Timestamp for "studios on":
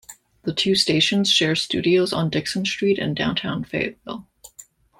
1.55-2.31